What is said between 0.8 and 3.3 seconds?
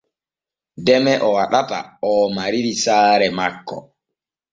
Deme o waɗata oo mariri saare